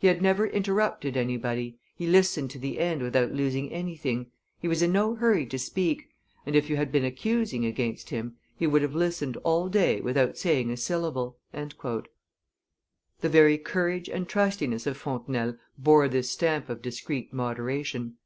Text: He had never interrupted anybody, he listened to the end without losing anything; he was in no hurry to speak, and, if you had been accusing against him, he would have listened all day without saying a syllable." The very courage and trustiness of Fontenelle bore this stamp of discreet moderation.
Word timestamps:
He 0.00 0.08
had 0.08 0.20
never 0.20 0.44
interrupted 0.44 1.16
anybody, 1.16 1.78
he 1.94 2.08
listened 2.08 2.50
to 2.50 2.58
the 2.58 2.80
end 2.80 3.00
without 3.00 3.30
losing 3.30 3.70
anything; 3.72 4.26
he 4.58 4.66
was 4.66 4.82
in 4.82 4.90
no 4.90 5.14
hurry 5.14 5.46
to 5.46 5.56
speak, 5.56 6.08
and, 6.44 6.56
if 6.56 6.68
you 6.68 6.74
had 6.74 6.90
been 6.90 7.04
accusing 7.04 7.64
against 7.64 8.10
him, 8.10 8.34
he 8.56 8.66
would 8.66 8.82
have 8.82 8.96
listened 8.96 9.36
all 9.44 9.68
day 9.68 10.00
without 10.00 10.36
saying 10.36 10.72
a 10.72 10.76
syllable." 10.76 11.38
The 11.52 12.02
very 13.28 13.56
courage 13.56 14.08
and 14.08 14.28
trustiness 14.28 14.84
of 14.84 14.96
Fontenelle 14.96 15.56
bore 15.78 16.08
this 16.08 16.28
stamp 16.28 16.68
of 16.68 16.82
discreet 16.82 17.32
moderation. 17.32 18.16